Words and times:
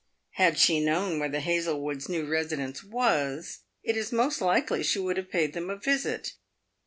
Had 0.31 0.57
she 0.57 0.79
known 0.83 1.19
where 1.19 1.29
the 1.29 1.37
Hazlewoods' 1.41 2.09
new 2.09 2.25
residence 2.25 2.83
was, 2.83 3.59
it 3.83 3.95
is 3.95 4.11
most 4.11 4.41
likely 4.41 4.81
she 4.81 4.97
would 4.97 5.17
have 5.17 5.29
paid 5.29 5.53
them 5.53 5.69
a 5.69 5.75
visit. 5.75 6.33